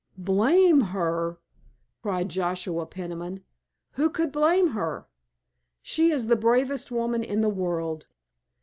[0.17, 1.37] "Blame her?"
[2.01, 3.43] cried Joshua Peniman.
[3.91, 5.05] "Who could blame her?
[5.83, 8.07] She is the bravest woman in the world.